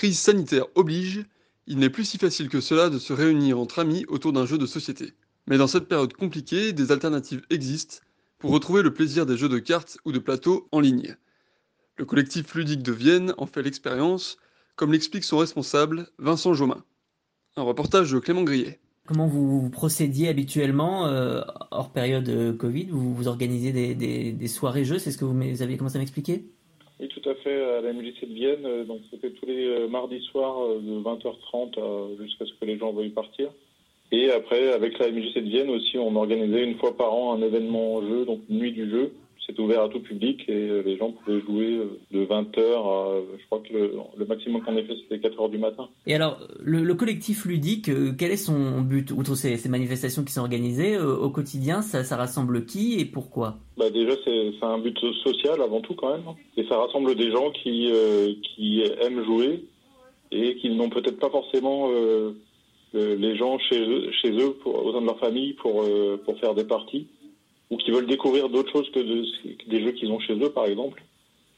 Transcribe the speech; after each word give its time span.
Crise 0.00 0.18
sanitaire 0.18 0.64
oblige, 0.76 1.26
il 1.66 1.76
n'est 1.76 1.90
plus 1.90 2.06
si 2.06 2.16
facile 2.16 2.48
que 2.48 2.62
cela 2.62 2.88
de 2.88 2.98
se 2.98 3.12
réunir 3.12 3.58
entre 3.58 3.80
amis 3.80 4.06
autour 4.08 4.32
d'un 4.32 4.46
jeu 4.46 4.56
de 4.56 4.64
société. 4.64 5.12
Mais 5.46 5.58
dans 5.58 5.66
cette 5.66 5.88
période 5.88 6.14
compliquée, 6.14 6.72
des 6.72 6.90
alternatives 6.90 7.42
existent 7.50 7.98
pour 8.38 8.50
retrouver 8.50 8.80
le 8.80 8.94
plaisir 8.94 9.26
des 9.26 9.36
jeux 9.36 9.50
de 9.50 9.58
cartes 9.58 9.98
ou 10.06 10.12
de 10.12 10.18
plateau 10.18 10.66
en 10.72 10.80
ligne. 10.80 11.16
Le 11.98 12.06
collectif 12.06 12.54
ludique 12.54 12.82
de 12.82 12.92
Vienne 12.92 13.34
en 13.36 13.44
fait 13.44 13.60
l'expérience, 13.60 14.38
comme 14.74 14.90
l'explique 14.90 15.22
son 15.22 15.36
responsable, 15.36 16.08
Vincent 16.18 16.54
Jomain. 16.54 16.82
Un 17.56 17.62
reportage 17.64 18.10
de 18.10 18.20
Clément 18.20 18.44
Grillet. 18.44 18.80
Comment 19.06 19.26
vous, 19.26 19.68
procédiez 19.68 20.30
habituellement, 20.30 21.08
euh, 21.08 21.42
hors 21.72 21.92
période 21.92 22.30
euh, 22.30 22.54
Covid? 22.54 22.86
Vous, 22.86 23.14
vous 23.14 23.28
organisez 23.28 23.94
des, 23.94 24.48
soirées 24.48 24.86
jeux, 24.86 24.98
c'est 24.98 25.10
ce 25.10 25.18
que 25.18 25.26
vous 25.26 25.60
avez 25.60 25.76
commencé 25.76 25.96
à 25.96 25.98
m'expliquer? 25.98 26.46
Oui, 27.00 27.08
tout 27.08 27.28
à 27.28 27.34
fait, 27.36 27.62
à 27.62 27.80
la 27.80 27.92
MJC 27.92 28.28
de 28.28 28.34
Vienne. 28.34 28.66
Euh, 28.66 28.84
donc, 28.84 29.00
c'était 29.10 29.30
tous 29.30 29.46
les 29.46 29.64
euh, 29.66 29.88
mardis 29.88 30.20
soirs 30.30 30.62
euh, 30.62 30.80
de 30.80 31.00
20h30 31.00 32.22
jusqu'à 32.22 32.44
ce 32.44 32.52
que 32.60 32.64
les 32.66 32.78
gens 32.78 32.92
veuillent 32.92 33.10
partir. 33.10 33.50
Et 34.12 34.30
après, 34.30 34.72
avec 34.72 34.98
la 34.98 35.10
MJC 35.10 35.34
de 35.36 35.48
Vienne 35.48 35.70
aussi, 35.70 35.96
on 35.96 36.14
organisait 36.16 36.64
une 36.64 36.76
fois 36.76 36.96
par 36.96 37.14
an 37.14 37.34
un 37.34 37.42
événement 37.42 37.96
en 37.96 38.02
jeu, 38.02 38.24
donc 38.24 38.40
nuit 38.48 38.72
du 38.72 38.90
jeu, 38.90 39.12
c'était 39.46 39.60
ouvert 39.60 39.82
à 39.82 39.88
tout 39.88 40.00
public 40.00 40.44
et 40.48 40.52
euh, 40.52 40.82
les 40.84 40.96
gens 40.96 41.12
pouvaient 41.12 41.40
jouer 41.40 41.76
euh, 41.76 41.98
de 42.12 42.24
20h 42.24 42.60
à, 42.60 43.20
je 43.38 43.46
crois 43.46 43.60
que 43.60 43.72
le, 43.72 44.26
maximum 44.26 44.62
qu'on 44.62 44.76
ait 44.76 44.84
fait, 44.84 44.94
c'était 45.02 45.28
4h 45.28 45.50
du 45.50 45.58
matin. 45.58 45.88
Et 46.06 46.14
alors, 46.14 46.38
le, 46.60 46.94
collectif 46.94 47.44
ludique, 47.46 47.88
euh, 47.88 48.12
quel 48.16 48.30
est 48.30 48.36
son 48.36 48.80
but, 48.82 49.10
outre 49.10 49.34
ces, 49.34 49.56
ces 49.56 49.68
manifestations 49.68 50.24
qui 50.24 50.32
sont 50.32 50.42
organisées 50.42 50.98
au 50.98 51.30
quotidien 51.30 51.82
ça, 51.82 52.04
ça, 52.04 52.16
rassemble 52.16 52.66
qui 52.66 53.00
et 53.00 53.04
pourquoi? 53.04 53.56
Bah 53.76 53.90
Déjà, 53.90 54.12
c'est 54.24 54.52
un 54.62 54.78
but 54.78 54.98
social 55.24 55.60
avant 55.62 55.80
tout 55.80 55.94
quand 55.94 56.10
même. 56.12 56.24
Et 56.56 56.64
ça 56.64 56.76
rassemble 56.76 57.14
des 57.14 57.30
gens 57.30 57.50
qui, 57.50 57.90
qui 58.42 58.82
aiment 59.00 59.24
jouer 59.24 59.64
et 60.30 60.56
qui 60.56 60.70
n'ont 60.70 60.90
peut-être 60.90 61.18
pas 61.18 61.30
forcément 61.30 61.88
les 62.92 63.36
gens 63.36 63.58
chez 63.58 63.80
eux, 63.80 64.10
chez 64.20 64.30
eux 64.32 64.52
pour, 64.62 64.84
au 64.84 64.92
sein 64.92 65.00
de 65.00 65.06
leur 65.06 65.18
famille 65.18 65.54
pour, 65.54 65.84
pour 66.24 66.38
faire 66.38 66.54
des 66.54 66.64
parties 66.64 67.06
ou 67.70 67.76
qui 67.76 67.90
veulent 67.90 68.06
découvrir 68.06 68.48
d'autres 68.48 68.72
choses 68.72 68.90
que, 68.90 69.00
des 69.00 69.82
jeux 69.82 69.92
qu'ils 69.92 70.10
ont 70.10 70.20
chez 70.20 70.34
eux, 70.34 70.50
par 70.50 70.66
exemple. 70.66 71.02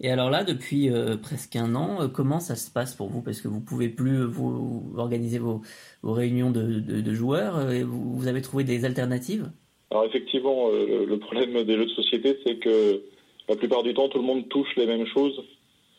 Et 0.00 0.10
alors 0.10 0.30
là, 0.30 0.44
depuis 0.44 0.90
euh, 0.90 1.16
presque 1.16 1.56
un 1.56 1.74
an, 1.74 2.02
euh, 2.02 2.08
comment 2.08 2.38
ça 2.38 2.54
se 2.54 2.70
passe 2.70 2.94
pour 2.94 3.08
vous? 3.08 3.20
Parce 3.20 3.40
que 3.40 3.48
vous 3.48 3.60
pouvez 3.60 3.88
plus 3.88 4.22
vous 4.22 4.92
organiser 4.96 5.38
vos, 5.38 5.60
réunions 6.04 6.50
de, 6.50 7.12
joueurs. 7.12 7.56
Euh, 7.58 7.72
et 7.72 7.82
vous, 7.82 8.28
avez 8.28 8.40
trouvé 8.40 8.64
des 8.64 8.84
alternatives? 8.84 9.50
Alors 9.90 10.04
effectivement, 10.04 10.68
le 10.68 11.16
problème 11.16 11.64
des 11.64 11.76
jeux 11.76 11.86
de 11.86 11.90
société, 11.90 12.38
c'est 12.44 12.56
que 12.56 13.02
la 13.48 13.56
plupart 13.56 13.82
du 13.82 13.94
temps, 13.94 14.08
tout 14.10 14.18
le 14.18 14.24
monde 14.24 14.46
touche 14.48 14.68
les 14.76 14.86
mêmes 14.86 15.06
choses. 15.06 15.42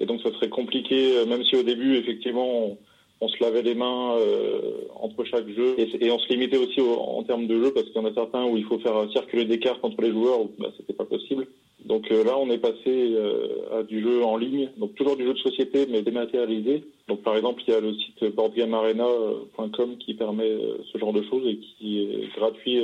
Et 0.00 0.06
donc 0.06 0.20
ça 0.22 0.30
serait 0.32 0.50
compliqué, 0.50 1.24
même 1.26 1.42
si 1.44 1.56
au 1.56 1.62
début, 1.62 1.96
effectivement, 1.96 2.76
on 3.20 3.28
se 3.28 3.42
lavait 3.42 3.62
les 3.62 3.74
mains 3.74 4.16
euh, 4.16 4.60
entre 4.94 5.24
chaque 5.24 5.48
jeu 5.48 5.74
et, 5.78 6.10
on 6.10 6.18
se 6.18 6.28
limitait 6.28 6.56
aussi 6.56 6.80
en 6.80 7.22
termes 7.22 7.46
de 7.46 7.62
jeu 7.62 7.72
parce 7.72 7.86
qu'il 7.86 7.96
y 7.96 8.04
en 8.04 8.08
a 8.08 8.14
certains 8.14 8.46
où 8.46 8.56
il 8.56 8.64
faut 8.64 8.78
faire 8.78 9.10
circuler 9.12 9.44
des 9.44 9.58
cartes 9.58 9.84
entre 9.84 10.00
les 10.00 10.10
joueurs 10.10 10.40
où 10.40 10.50
bah, 10.58 10.68
c'était 10.76 10.94
pas 10.94 11.04
possible. 11.04 11.46
Donc 11.84 12.10
euh, 12.10 12.24
là, 12.24 12.36
on 12.38 12.50
est 12.50 12.58
passé 12.58 12.78
euh, 12.86 13.80
à 13.80 13.82
du 13.82 14.02
jeu 14.02 14.22
en 14.24 14.36
ligne, 14.36 14.70
donc 14.78 14.94
toujours 14.94 15.16
du 15.16 15.24
jeu 15.24 15.34
de 15.34 15.38
société 15.38 15.86
mais 15.90 16.02
dématérialisé. 16.02 16.84
Donc 17.08 17.22
par 17.22 17.36
exemple, 17.36 17.62
il 17.66 17.72
y 17.72 17.76
a 17.76 17.80
le 17.80 17.94
site 17.94 18.24
boardgamearena.com 18.34 19.96
qui 19.98 20.14
permet 20.14 20.56
ce 20.90 20.98
genre 20.98 21.12
de 21.12 21.22
choses 21.22 21.46
et 21.46 21.56
qui 21.58 22.00
est 22.00 22.34
gratuit 22.36 22.80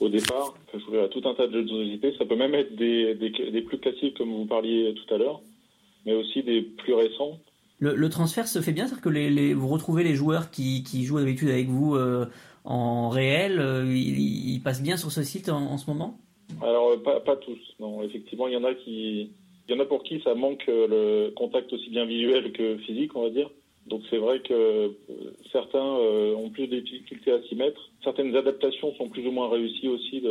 au 0.00 0.08
départ. 0.08 0.54
Enfin, 0.68 0.84
je 0.92 0.98
à 0.98 1.08
tout 1.08 1.22
un 1.24 1.34
tas 1.34 1.46
de 1.46 1.52
jeux 1.54 1.64
de 1.64 1.68
société. 1.68 2.14
Ça 2.18 2.24
peut 2.24 2.36
même 2.36 2.54
être 2.54 2.74
des 2.76 3.62
plus 3.62 3.78
classiques 3.78 4.18
comme 4.18 4.32
vous 4.32 4.46
parliez 4.46 4.94
tout 4.94 5.14
à 5.14 5.18
l'heure, 5.18 5.40
mais 6.04 6.14
aussi 6.14 6.42
des 6.42 6.62
plus 6.62 6.94
récents. 6.94 7.38
Le, 7.84 8.08
transfert 8.08 8.46
se 8.46 8.60
fait 8.60 8.70
bien, 8.70 8.86
c'est-à-dire 8.86 9.02
que 9.02 9.08
les, 9.08 9.54
vous 9.54 9.66
retrouvez 9.66 10.04
les 10.04 10.14
joueurs 10.14 10.52
qui, 10.52 10.84
jouent 11.04 11.18
d'habitude 11.18 11.48
avec 11.48 11.66
vous 11.66 11.96
euh, 11.96 12.26
en 12.64 13.08
réel, 13.08 13.58
euh, 13.58 13.84
ils, 13.92 14.60
passent 14.62 14.84
bien 14.84 14.96
sur 14.96 15.10
ce 15.10 15.24
site 15.24 15.48
en, 15.48 15.76
ce 15.78 15.90
moment? 15.90 16.16
Alors 16.62 16.90
euh, 16.90 17.18
pas, 17.18 17.36
tous, 17.36 17.58
non. 17.80 18.04
Effectivement, 18.04 18.46
il 18.46 18.54
y 18.54 18.56
en 18.56 18.62
a 18.62 19.84
pour 19.84 20.04
qui 20.04 20.20
ça 20.22 20.36
manque 20.36 20.64
le 20.68 21.30
contact 21.34 21.72
aussi 21.72 21.90
bien 21.90 22.04
visuel 22.04 22.52
que 22.52 22.76
physique, 22.78 23.16
on 23.16 23.22
va 23.22 23.30
dire. 23.30 23.50
Donc 23.88 24.02
c'est 24.10 24.18
vrai 24.18 24.38
que 24.38 24.92
certains 25.50 25.80
ont 25.82 26.50
plus 26.50 26.68
de 26.68 26.78
difficultés 26.78 27.32
à 27.32 27.42
s'y 27.42 27.56
mettre. 27.56 27.90
Certaines 28.04 28.36
adaptations 28.36 28.94
sont 28.94 29.08
plus 29.08 29.26
ou 29.26 29.32
moins 29.32 29.48
réussies 29.48 29.88
aussi 29.88 30.22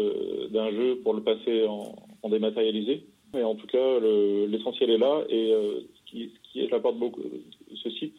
d'un 0.53 0.72
jeu 0.72 1.01
pour 1.03 1.13
le 1.13 1.22
passer 1.22 1.67
en 1.67 2.29
dématérialisé. 2.29 3.03
Mais 3.34 3.44
en 3.44 3.56
tout 3.56 3.68
cas, 3.68 4.00
l'essentiel 4.47 4.90
est 4.90 4.97
là 4.97 5.24
et 5.30 5.53
qui, 6.06 6.31
qui 6.52 6.74
apporte 6.74 6.97
beaucoup 6.97 7.22
ce 7.75 7.90
site, 7.92 8.16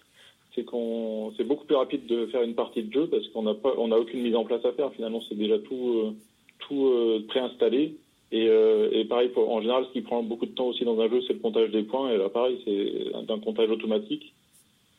c'est 0.54 0.64
qu'on 0.64 1.32
c'est 1.36 1.44
beaucoup 1.44 1.64
plus 1.64 1.76
rapide 1.76 2.06
de 2.06 2.26
faire 2.26 2.42
une 2.42 2.54
partie 2.54 2.82
de 2.82 2.92
jeu 2.92 3.06
parce 3.06 3.26
qu'on 3.28 3.42
n'a 3.42 3.54
pas 3.54 3.72
on 3.78 3.88
n'a 3.88 3.98
aucune 3.98 4.22
mise 4.22 4.36
en 4.36 4.44
place 4.44 4.64
à 4.64 4.72
faire. 4.72 4.92
Finalement, 4.92 5.20
c'est 5.28 5.36
déjà 5.36 5.58
tout 5.58 5.88
euh, 5.88 6.12
tout 6.60 6.86
euh, 6.86 7.24
préinstallé. 7.28 7.96
Et, 8.34 8.48
euh, 8.48 8.88
et 8.92 9.04
pareil, 9.04 9.30
en 9.36 9.60
général, 9.60 9.84
ce 9.86 9.92
qui 9.92 10.00
prend 10.00 10.22
beaucoup 10.22 10.46
de 10.46 10.52
temps 10.52 10.68
aussi 10.68 10.86
dans 10.86 10.98
un 10.98 11.08
jeu, 11.10 11.20
c'est 11.26 11.34
le 11.34 11.38
comptage 11.38 11.70
des 11.70 11.82
points. 11.82 12.10
Et 12.10 12.16
là, 12.16 12.30
pareil, 12.30 12.58
c'est 12.64 13.14
un 13.14 13.38
comptage 13.38 13.68
automatique. 13.68 14.32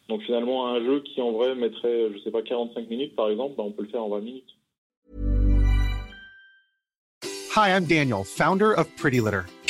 Donc 0.07 0.21
finalement, 0.21 0.67
un 0.67 0.83
jeu 0.83 0.99
qui 0.99 1.19
en 1.19 1.31
vrai 1.31 1.55
mettrait, 1.55 2.09
je 2.13 2.19
sais 2.19 2.29
pas, 2.29 2.43
45 2.43 2.89
minutes 2.89 3.15
par 3.15 3.29
exemple, 3.29 3.55
bah, 3.57 3.63
on 3.65 3.71
peut 3.71 3.83
le 3.83 3.89
faire 3.89 4.03
en 4.03 4.09
20 4.09 4.19
minutes. 4.19 4.49
Hi, 7.55 7.69
I'm 7.69 7.85
Daniel, 7.85 8.23
founder 8.23 8.73
of 8.73 8.87
Pretty 8.97 9.19
Litter. 9.19 9.45